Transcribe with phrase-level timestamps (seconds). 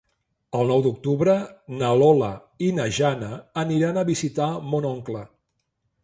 [0.59, 1.33] El nou d'octubre
[1.81, 2.29] na Lola
[2.67, 3.29] i na Jana
[3.65, 5.23] aniran a visitar mon oncle.